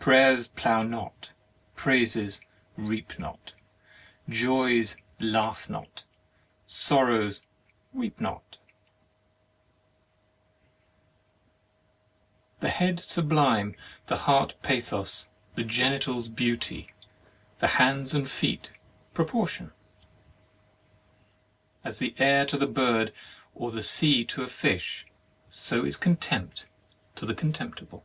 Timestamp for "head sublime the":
12.70-14.18